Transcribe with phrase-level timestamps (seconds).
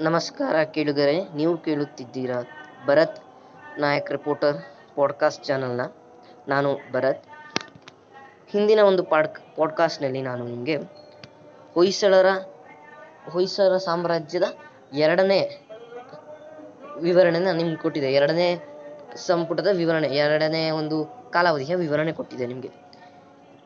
[0.00, 2.36] ನಮಸ್ಕಾರ ಕೇಳುಗರೆ, ನೀವು ಕೇಳುತ್ತಿದ್ದೀರಾ
[2.86, 3.18] ಭರತ್
[3.78, 4.56] ನಾಯಕ್ ರಿಪೋರ್ಟರ್
[4.94, 5.80] ಪಾಡ್ಕಾಸ್ಟ್ ಚಾನಲ್ನ
[6.48, 7.24] ನಾನು ಭರತ್.
[8.48, 10.76] ಹಿಂದಿನ ಒಂದು ಪಾಡ್ ಪಾಡ್ಕಾಸ್ಟ್ನಲ್ಲಿ ನಾನು ನಿಮಗೆ
[11.74, 12.26] ಹೊಯ್ಸಳರ,
[13.30, 14.42] ಹೊಯ್ಸಳ ಸಾಮ್ರಾಜ್ಯದ
[14.96, 15.40] ಎರಡನೇ
[16.98, 18.48] ವಿವರಣೆನ ನಿಮ್ಗೆ ಕೊಟ್ಟಿದೆ ಎರಡನೇ
[19.16, 22.70] ಸಂಪುಟದ ವಿವರಣೆ, ಎರಡನೇ ಒಂದು ಕಾಲಾವಧಿಯ ವಿವರಣೆ ಕೊಟ್ಟಿದೆ ನಿಮಗೆ.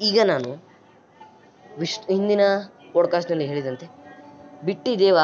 [0.01, 0.65] ಈಗ ನಾನು
[1.79, 2.41] ವಿಶ್, ಹಿಂದಿನ
[2.93, 3.87] ಪಾಡ್ಕಾಸ್ಟ್ನಲ್ಲಿ ಹೇಳಿದಂತೆ
[4.65, 5.19] ಬಿಟ್ಟಿ ದೇವ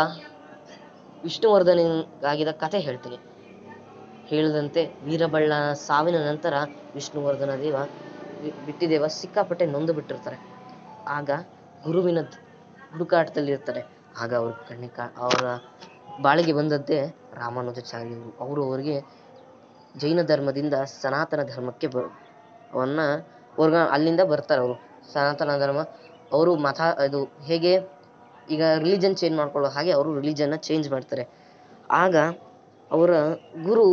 [1.24, 3.18] ವಿಷ್ಣುವರ್ಧನಿಗಾಗಿದ್ದ ಕಥೆ ಹೇಳ್ತೀನಿ.
[4.30, 5.52] ಹೇಳಿದಂತೆ ವೀರಬಳ್ಳ
[5.86, 6.54] ಸಾವಿನ ನಂತರ
[6.94, 7.76] ವಿಷ್ಣುವರ್ಧನ ದೇವ
[8.66, 10.38] ಬಿಟ್ಟಿದೇವ ಸಿಕ್ಕಾಪಟ್ಟೆ ನೊಂದು ಬಿಟ್ಟಿರ್ತಾರೆ.
[11.16, 11.30] ಆಗ
[11.82, 13.82] ಗುರುವಿನ ಹುಡುಕಾಟದಲ್ಲಿ ಹುಡುಕಾಟದಲ್ಲಿರ್ತಾರೆ.
[14.22, 14.88] ಆಗ ಅವ್ರ ಕಣ್ಣಿ
[15.24, 15.44] ಅವರ
[16.24, 16.98] ಬಾಳಿಗೆ ಬಂದದ್ದೇ
[17.42, 18.96] ರಾಮಾನುಜಾಚಾರ್ಯರು ಅವರು ಅವರಿಗೆ
[19.94, 21.98] ಜೈನ ಧರ್ಮದಿಂದ ಸನಾತನ ಧರ್ಮಕ್ಕೆ ಬ,
[22.72, 24.76] ಅವನ್ನ ಅಲ್ಲಿಂದ ಬರ್ತಾರೆ ಅವರು.
[25.12, 25.80] ಸನಾತನ ಧರ್ಮ,
[26.32, 27.72] ಅವರು ಮತ ಇದು ಹೇಗೆ
[28.54, 31.24] ಈಗ ರಿಲಿಜನ್ ಚೇಂಜ್ ಮಾಡ್ಕೊಳ್ಳೋ ಹಾಗೆ ಅವರು ರಿಲಿಜನ್ನ ಚೇಂಜ್ ಮಾಡ್ತಾರೆ.
[32.02, 32.16] ಆಗ
[32.90, 33.10] ಅವರ
[33.68, 33.86] ಗುರು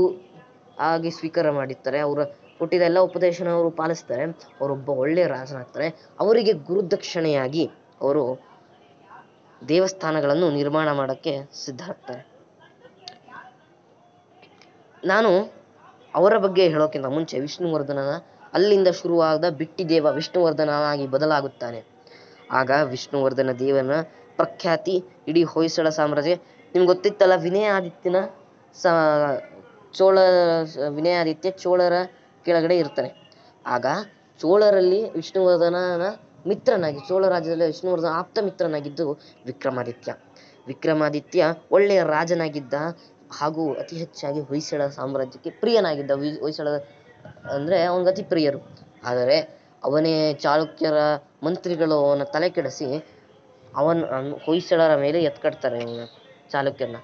[0.84, 2.20] ಹಾಗೆ ಸ್ವೀಕಾರ ಮಾಡಿರ್ತಾರೆ, ಅವರ
[2.60, 4.26] ಕೊಟ್ಟಿದ ಎಲ್ಲ ಉಪದೇಶನ ಅವರು ಪಾಲಿಸ್ತಾರೆ
[4.60, 5.88] ಅವರೊಬ್ಬ ಒಳ್ಳೆಯ ರಾಜನಾಗ್ತಾರೆ,
[6.24, 7.66] ಅವರಿಗೆ ಗುರುದಕ್ಷಿಣೆಯಾಗಿ
[8.02, 8.24] ಅವರು
[9.62, 12.24] ದೇವಸ್ಥಾನಗಳನ್ನು ನಿರ್ಮಾಣ ಮಾಡೋಕ್ಕೆ ಸಿದ್ಧರಾಗ್ತಾರೆ
[15.04, 15.32] ನಾನು
[16.14, 18.12] ಅವರ ಬಗ್ಗೆ ಹೇಳೋಕ್ಕಿಂತ ಮುಂಚೆ ವಿಷ್ಣುವರ್ಧನನ
[18.54, 21.80] ಅಲ್ಲಿಂದ ಶುರುವಾದ ಬಿಟ್ಟಿ ದೇವ ವಿಷ್ಣುವರ್ಧನನಾಗಿ ಬದಲಾಗುತ್ತಾನೆ.
[22.60, 23.94] ಆಗ ವಿಷ್ಣುವರ್ಧನ ದೇವನ
[24.40, 24.96] ಪ್ರಖ್ಯಾತಿ
[25.30, 26.36] ಇಡೀ ಹೊಯ್ಸಳ ಸಾಮ್ರಾಜ್ಯ.
[26.74, 28.20] ನಿಮ್ಗೆ ಗೊತ್ತಿತ್ತಲ್ಲ ವಿನಯಾದಿತ್ಯನ
[28.76, 28.86] ಸ,
[29.98, 30.18] ಚೋಳ
[30.98, 31.96] ವಿನಯಾದಿತ್ಯ ಚೋಳರ
[32.46, 33.10] ಕೆಳಗಡೆ ಇರ್ತಾನೆ.
[33.66, 33.86] ಆಗ
[34.40, 36.06] ಚೋಳರಲ್ಲಿ ವಿಷ್ಣುವರ್ಧನನ
[36.48, 39.06] ಮಿತ್ರನಾಗಿ, ಚೋಳ ರಾಜ್ಯದಲ್ಲಿ ವಿಷ್ಣುವರ್ಧನ ಆಪ್ತ ಮಿತ್ರನಾಗಿದ್ದು
[39.46, 40.12] ವಿಕ್ರಮಾದಿತ್ಯ.
[40.68, 42.76] ವಿಕ್ರಮಾದಿತ್ಯ ಒಳ್ಳೆಯ ರಾಜನಾಗಿದ್ದ
[43.40, 46.12] ಹಾಗೂ ಅತಿ ಹೆಚ್ಚಾಗಿ ಹೊಯ್ಸಳ ಸಾಮ್ರಾಜ್ಯಕ್ಕೆ ಪ್ರಿಯನಾಗಿದ್ದ
[46.44, 46.68] ಹೊಯ್ಸಳ
[47.56, 48.60] ಅಂದರೆ ಅವನಿಗೆ ಅತಿ ಪ್ರಿಯರು.
[49.04, 49.38] ಆದರೆ
[49.84, 50.14] ಅವನೇ
[50.44, 51.00] ಚಾಲುಕ್ಯರ
[51.44, 52.88] ಮಂತ್ರಿಗಳು ಅವನ ತಲೆ ಕೆಡಿಸಿ
[53.76, 54.02] ಅವನ್
[54.46, 56.04] ಹೊಯ್ಸಳರ ಮೇಲೆ ಎತ್ಕಡ್ತಾರೆ ಅವನ
[56.52, 56.98] ಚಾಲುಕ್ಯನ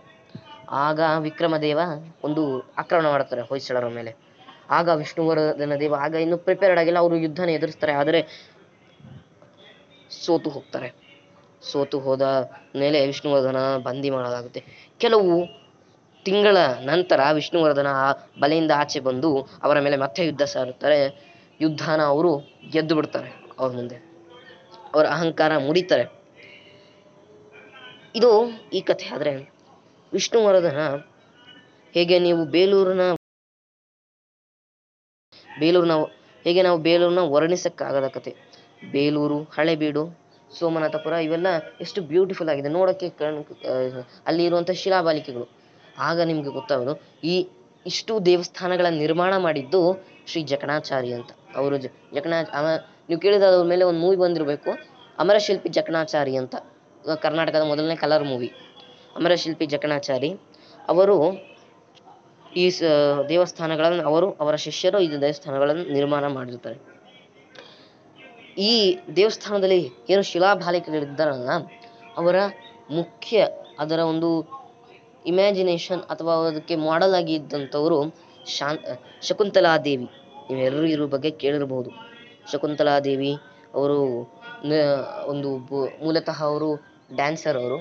[0.85, 1.79] ಆಗ ವಿಕ್ರಮದೇವ
[2.23, 2.43] ಒಂದು
[2.77, 4.11] ಆಕ್ರಮಣ ಮಾಡ್ತಾರೆ ಹೊಯ್ಸಳರ ಮೇಲೆ.
[4.69, 8.19] ಆಗ ವಿಷ್ಣುವರ್ಧನ ದೇವ ಆಗ ಇನ್ನು ಪ್ರಿಪೇರ್ಡ್ ಆಗಿಲ್ಲ, ಅವರು ಯುದ್ಧನ ಎದುರಿಸ್ತಾರೆ, ಆದರೆ
[10.23, 10.89] ಸೋತು ಹೋಗ್ತಾರೆ.
[11.61, 12.21] ಸೋತು ಹೋದ
[12.75, 14.61] ಮೇಲೆ ವಿಷ್ಣುವರ್ಧನ ಬಂದಿ ಮಾಡಲಾಗುತ್ತೆ.
[14.99, 15.33] ಕೆಲವು
[16.25, 18.07] ತಿಂಗಳ ನಂತರ ವಿಷ್ಣುವರ್ಧನ ಆ
[18.39, 19.29] ಬಲೆಯಿಂದ ಆಚೆ ಬಂದು
[19.63, 20.99] ಅವರ ಮೇಲೆ ಮತ್ತೆ ಯುದ್ಧ ಸಾರುತ್ತಾರೆ.
[21.59, 22.31] ಯುದ್ಧನ ಅವರು
[22.71, 23.29] ಗೆದ್ದು ಬಿಡ್ತಾರೆ
[23.59, 23.97] ಅವ್ರ ಮುಂದೆ.
[24.93, 26.05] ಅವರ ಅಹಂಕಾರ ಮುಡಿತಾರೆ.
[28.19, 28.29] ಇದು
[28.77, 29.33] ಈ ಕಥೆ ಆದರೆ
[30.13, 30.81] ವಿಷ್ಣುವರ್ಧನ
[31.93, 33.03] ಹೇಗೆ ನೀವು ಬೇಲೂರಿನ
[35.61, 35.95] ಬೇಲೂರಿನ
[36.45, 38.31] ಹೇಗೆ ನಾವು ಬೇಲೂರನ್ನ ವರ್ಣಿಸಕ್ಕಾಗದ ಕತೆ
[38.93, 40.03] ಬೇಲೂರು, ಹಳೆಬೀಡು,
[40.57, 41.47] ಸೋಮನಾಥಪುರ ಇವೆಲ್ಲ
[41.83, 42.69] ಎಷ್ಟು ಬ್ಯೂಟಿಫುಲ್ ಆಗಿದೆ.
[42.77, 43.37] ನೋಡೋಕ್ಕೆ ಕಣ್,
[44.29, 45.47] ಅಲ್ಲಿ ಇರುವಂಥ ಶಿಲಾಬಾಲಿಕೆಗಳು.
[46.07, 46.93] ಆಗ ನಿಮಗೆ ಗೊತ್ತಾಗೋದು,
[47.33, 47.35] ಈ
[47.85, 49.81] ಇಷ್ಟು ದೇವಸ್ಥಾನಗಳ ನಿರ್ಮಾಣ ಮಾಡಿದ್ದು
[50.31, 51.31] ಶ್ರೀ ಜಕಣಾಚಾರಿ ಅಂತ.
[51.59, 51.77] ಅವರು
[52.15, 52.39] ಜಕಣಾ
[53.09, 54.71] ನೀವು ಕೇಳಿದ ಮೇಲೆ ಒಂದು ಮೂವಿ ಬಂದಿರಬೇಕು,
[55.23, 56.55] ಅಮರಶಿಲ್ಪಿ ಜಕಣಾಚಾರಿ ಅಂತ.
[57.23, 58.49] ಕರ್ನಾಟಕದ ಮೊದಲನೇ ಕಲರ್ ಮೂವಿ
[59.19, 60.29] ಅಮರಶಿಲ್ಪಿ ಜಕಣಾಚಾರಿ.
[60.91, 61.17] ಅವರು
[62.61, 62.65] ಈ
[63.31, 66.77] ದೇವಸ್ಥಾನಗಳನ್ನು, ಅವರು ಅವರ ಶಿಷ್ಯರು ಈ ದೇವಸ್ಥಾನಗಳನ್ನು ನಿರ್ಮಾಣ ಮಾಡಿರ್ತಾರೆ.
[68.69, 68.73] ಈ
[69.19, 69.81] ದೇವಸ್ಥಾನದಲ್ಲಿ
[70.13, 71.51] ಏನು ಶಿಲಾಬಾಲಿಕೆಗಳಿದ್ದಾರಲ್ಲ,
[72.21, 72.35] ಅವರ
[72.99, 73.47] ಮುಖ್ಯ
[73.83, 74.29] ಅದರ ಒಂದು
[75.31, 77.97] ಇಮ್ಯಾಜಿನೇಷನ್ ಅಥವಾ ಅದಕ್ಕೆ ಮಾಡೆಲ್ ಆಗಿ ಇದ್ದಂಥವರು
[78.55, 78.79] ಶಾನ್,
[79.27, 80.07] ಶಕುಂತಲಾದೇವಿ.
[80.49, 81.89] ನೀವೆಲ್ಲರೂ ಇರೋ ಬಗ್ಗೆ ಕೇಳಿರಬಹುದು
[82.51, 83.33] ಶಕುಂತಲಾದೇವಿ
[83.77, 83.99] ಅವರು
[85.31, 85.49] ಒಂದು
[86.05, 86.69] ಮೂಲತಃ ಅವರು
[87.19, 87.79] ಡ್ಯಾನ್ಸರ್ ಅವರು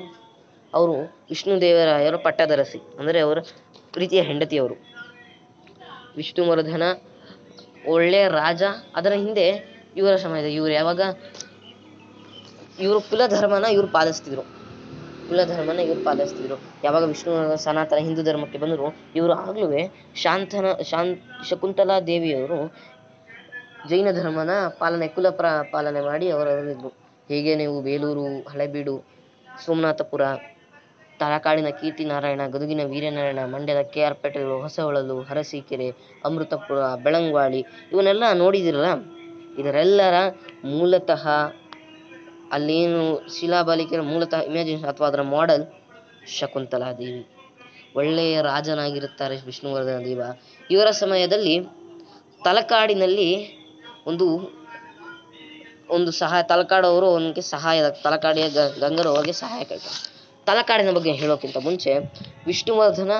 [0.72, 0.94] ಅವರು
[1.30, 3.38] ವಿಷ್ಣುದೇವರಾಯರ ಪಟ್ಟದರಸಿ, ಅಂದರೆ ಅವರ
[3.94, 4.76] ಪ್ರೀತಿಯ ಹೆಂಡತಿಯವರು
[6.18, 6.84] ವಿಷ್ಣುವರ್ಧನ
[7.94, 8.62] ಒಳ್ಳೆಯ ರಾಜ,
[8.98, 9.46] ಅದರ ಹಿಂದೆ
[10.00, 11.00] ಇವರ ಸಮಯದ ಇವರು ಯಾವಾಗ,
[12.84, 14.44] ಇವರು ಕುಲಧರ್ಮನ ಇವರು ಪಾಲಿಸ್ತಿದ್ರು.
[15.28, 16.56] ಕುಲಧರ್ಮನ ಇವರು ಪಾಲಿಸ್ತಿದ್ರು.
[16.86, 17.32] ಯಾವಾಗ ವಿಷ್ಣು
[17.64, 18.86] ಸನಾತನ ಹಿಂದೂ ಧರ್ಮಕ್ಕೆ ಬಂದರು,
[19.18, 19.68] ಇವರು ಆಗ್ಲೂ
[20.22, 21.20] ಶಾಂತನ, ಶಾಂತ್,
[21.50, 22.58] ಶಕುಂತಲಾ ದೇವಿಯವರು
[23.90, 25.28] ಜೈನ ಧರ್ಮನ ಪಾಲನೆ, ಕುಲ
[25.74, 26.90] ಪಾಲನೆ ಮಾಡಿ ಅವರಲ್ಲಿದ್ದರು.
[27.30, 28.96] ಹೇಗೆ ನೀವು ಬೇಲೂರು, ಹಳೆಬೀಡು
[29.64, 30.22] ಸೋಮನಾಥಪುರ,
[31.20, 35.88] ತಲಕಾಡಿನ ಕೀರ್ತಿನಾರಾಯಣ, ಗದುಗಿನ ವೀರನಾರಾಯಣ, ಮಂಡ್ಯದ ಕೆ ಆರ್ ಪೇಟೆಗಳು ಹೊಸಹೊಳಲು ಅರಸೀಕೆರೆ
[36.24, 37.60] ಅಮೃತಪುರ ಬೆಳಂಗ್ವಾಳಿ
[37.92, 38.90] ಇವನ್ನೆಲ್ಲ ನೋಡಿದಿರಲ್ಲ
[39.58, 40.14] ಇದರೆಲ್ಲರ
[40.64, 41.24] ಮೂಲತಃ
[42.52, 43.02] ಅಲ್ಲೇನು
[43.34, 45.64] ಶಿಲಾಬಾಲಿಕೆಯ ಮೂಲತಃ ಇಮ್ಯಾಜಿನೇಷನ್ ಅಥವಾ ಅದರ ಮಾಡೆಲ್
[46.38, 47.22] ಶಕುಂತಲಾದೇವಿ.
[47.96, 50.22] ಒಳ್ಳೆಯ ರಾಜನಾಗಿರುತ್ತಾರೆ ವಿಷ್ಣುವರ್ಧನ ದೇವ.
[50.70, 51.54] ಇವರ ಸಮಯದಲ್ಲಿ
[52.44, 53.30] ತಲಕಾಡಿನಲ್ಲಿ
[54.06, 54.26] ಒಂದು
[55.90, 61.94] ಒಂದು ಸಹಾಯ ತಲಕಾಡವರು ಅವನಿಗೆ ಸಹಾಯ, ತಲಕಾಡಿಯ ಗ- ಗಂಗರು ಅವರಿಗೆ ಸಹಾಯ ಕೇಳ್ತಾರೆ ತಲಕಾಡಿನ ಬಗ್ಗೆ ಹೇಳೋಕ್ಕಿಂತ ಮುಂಚೆ
[62.46, 63.10] ವಿಷ್ಣುವರ್ಧನ,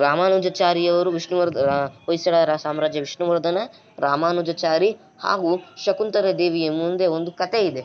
[0.00, 3.58] ರಾಮಾನುಜಾಚಾರಿಯವರು ವಿಷ್ಣುವರ್ಧ ಹೊಯ್ಸಳ ಹೊಯ್ಸಳರ ಸಾಮ್ರಾಜ್ಯ ವಿಷ್ಣುವರ್ಧನ,
[3.98, 7.82] ರಾಮಾನುಜಾಚಾರಿ ಹಾಗೂ ಶಕುಂತಲ ದೇವಿಯ ಮುಂದೆ ಒಂದು ಕತೆ ಇದೆ.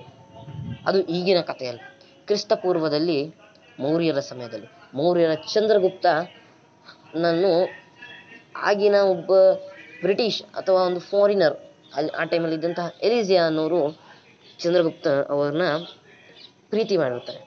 [0.85, 1.79] ಅದು ಈಗಿನ ಕಥೆಯಲ್ಲ.
[2.27, 3.35] ಕ್ರಿಸ್ತಪೂರ್ವದಲ್ಲಿ
[3.79, 6.05] ಮೌರ್ಯರ ಸಮಯದಲ್ಲಿ, ಮೌರ್ಯರ ಚಂದ್ರಗುಪ್ತ
[7.15, 7.69] ನನ್ನು
[8.55, 9.31] ಆಗಿನ ಒಬ್ಬ
[10.01, 13.81] ಬ್ರಿಟಿಷ್ ಅಥವಾ ಒಂದು ಫಾರಿನರ್ ಅಲ್ಲಿ ಆ ಟೈಮಲ್ಲಿ ಇದ್ದಂತಹ ಎಲಿಜಿಯಾ ಅನ್ನೋರು
[14.59, 15.61] ಚಂದ್ರಗುಪ್ತ ಅವ್ರನ್ನ
[16.69, 17.41] ಪ್ರೀತಿ ಮಾಡಿರ್ತಾರೆ.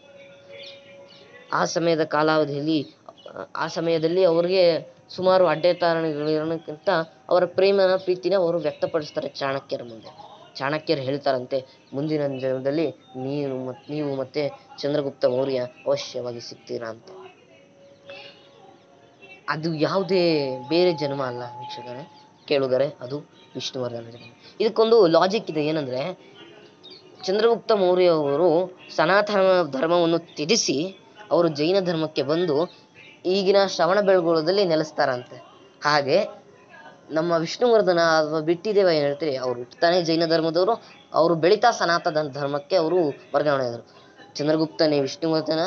[1.52, 2.80] ಆ ಸಮಯದ ಕಾಲಾವಧಿಯಲ್ಲಿ,
[3.56, 4.62] ಆ ಸಮಯದಲ್ಲಿ ಅವ್ರಿಗೆ
[5.08, 6.88] ಸುಮಾರು ಅಡ್ಡತಾಣಗಳಿರೋಕ್ಕಿಂತ
[7.28, 10.10] ಅವರ ಪ್ರೇಮನ ಪ್ರೀತಿನ ಅವರು ವ್ಯಕ್ತಪಡಿಸ್ತಾರೆ ಚಾಣಕ್ಯರ ಮುಂದೆ.
[10.54, 11.58] ಚಾಣಕ್ಯರು ಹೇಳ್ತಾರಂತೆ,
[11.92, 14.42] ಮುಂದಿನ ಜನ್ಮದಲ್ಲಿ ನೀನು ಮತ್ತು ನೀವು ಮತ್ತೆ
[14.78, 17.08] ಚಂದ್ರಗುಪ್ತ ಮೌರ್ಯ ಅವಶ್ಯವಾಗಿ ಸಿಗ್ತೀರಾ ಅಂತ.
[19.48, 20.22] ಅದು ಯಾವುದೇ,
[20.68, 22.04] ಬೇರೆ ಜನ್ಮ ಅಲ್ಲ ವೀಕ್ಷಕರೇ.
[22.48, 23.16] ಕೇಳುಗರೆ, ಅದು
[23.54, 24.06] ವಿಷ್ಣುವರ್ಧನ
[24.60, 26.00] ಇದಕ್ಕೊಂದು ಲಾಜಿಕ್ ಇದೆ ಏನಂದ್ರೆ,
[27.22, 28.48] ಚಂದ್ರಗುಪ್ತ ಮೌರ್ಯ ಅವರು
[28.96, 29.40] ಸನಾತನ
[29.70, 30.76] ಧರ್ಮವನ್ನು ತ್ಯಜಿಸಿ
[31.30, 32.56] ಅವರು ಜೈನ ಧರ್ಮಕ್ಕೆ ಬಂದು
[33.26, 35.36] ಈಗಿನ ಶ್ರವಣಬೆಳಗೊಳದಲ್ಲಿ ನೆಲೆಸ್ತಾರಂತೆ.
[35.84, 36.18] ಹಾಗೆ
[37.10, 40.74] ನಮ್ಮ ವಿಷ್ಣುವರ್ಧನ ಅಥವಾ ಬಿಟ್ಟಿದೇವ ಏನು ಹೇಳ್ತೀರಿ, ಅವರು ಹುಟ್ಟುತ್ತಾನೆ ಜೈನ ಧರ್ಮದವರು,
[41.14, 42.98] ಅವರು ಬೆಳೀತಾ ಸನಾತನ ಧರ್ಮಕ್ಕೆ ಅವರು
[43.34, 43.84] ವರ್ಗಾವಣೆ ಆದರು.
[44.34, 45.60] ಚಂದ್ರಗುಪ್ತನೇ ವಿಷ್ಣುವರ್ಧನ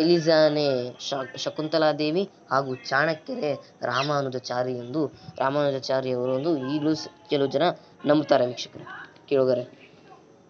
[0.00, 0.96] ಎಲಿಜಾನೇ
[1.36, 3.52] ಶಕುಂತಲಾ ದೇವಿ ಹಾಗೂ ಚಾಣಕ್ಯರೇ
[3.82, 5.00] ರಾಮಾನುಜಾಚಾರಿ ಎಂದು
[5.38, 6.94] ರಾಮಾನುಜಾಚಾರಿ ಅವರು ಒಂದು ಈಗಲೂ
[7.30, 7.62] ಕೆಲವು ಜನ
[8.06, 8.84] ನಂಬ್ತಾರೆ ವೀಕ್ಷಕರು.
[9.28, 9.64] ಕೇಳುಗರೆ,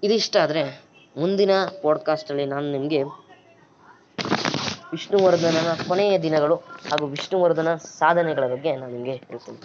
[0.03, 0.63] ಇದಿಷ್ಟ ಆದರೆ
[1.17, 1.51] ಮುಂದಿನ
[1.83, 3.03] ಪಾಡ್ಕಾಸ್ಟಲ್ಲಿ ನಾನು ನಿಮಗೆ
[4.93, 6.57] ವಿಷ್ಣುವರ್ಧನನ ಕೊನೆಯ ದಿನಗಳು
[6.91, 9.59] ಹಾಗೂ ವಿಷ್ಣುವರ್ಧನ ಸಾಧನೆಗಳ ಬಗ್ಗೆ ನಾನು ನಿಮಗೆ ಹೇಳ್ತೀನಿ.